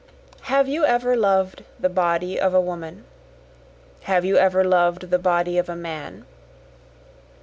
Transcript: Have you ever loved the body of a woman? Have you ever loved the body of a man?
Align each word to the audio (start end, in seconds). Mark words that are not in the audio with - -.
Have 0.49 0.67
you 0.67 0.83
ever 0.83 1.15
loved 1.15 1.63
the 1.79 1.87
body 1.87 2.39
of 2.39 2.55
a 2.55 2.59
woman? 2.59 3.03
Have 4.05 4.25
you 4.25 4.35
ever 4.35 4.63
loved 4.63 5.11
the 5.11 5.19
body 5.19 5.59
of 5.59 5.69
a 5.69 5.75
man? 5.75 6.25